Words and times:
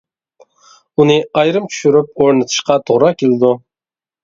ئۇنى 1.01 1.17
ئايرىم 1.41 1.69
چۈشۈرۈپ 1.75 2.11
ئورنىتىشقا 2.25 2.81
توغرا 2.91 3.13
كېلىدۇ. 3.23 3.55